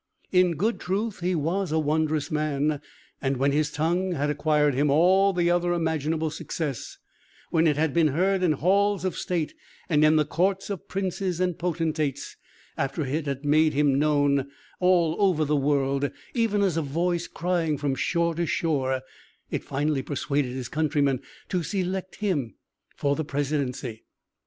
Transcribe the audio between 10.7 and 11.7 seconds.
of princes and